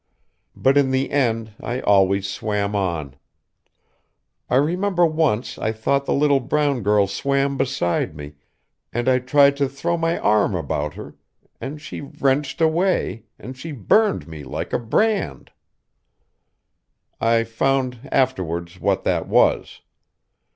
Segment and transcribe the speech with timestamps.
[0.55, 3.17] But in the end, I always swam on.
[4.49, 8.33] I remember once I thought the little brown girl swam beside me,
[8.91, 11.17] and I tried to throw my arm about her,
[11.61, 15.51] and she wrenched away, and she burned me like a brand.
[17.19, 19.81] I found, afterwards, what that was.